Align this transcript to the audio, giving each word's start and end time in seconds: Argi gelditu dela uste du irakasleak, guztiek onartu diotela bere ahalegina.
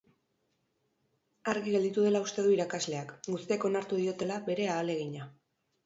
Argi 1.53 1.75
gelditu 1.77 2.07
dela 2.07 2.23
uste 2.29 2.47
du 2.47 2.55
irakasleak, 2.57 3.15
guztiek 3.31 3.71
onartu 3.73 4.05
diotela 4.05 4.43
bere 4.53 4.71
ahalegina. 4.75 5.35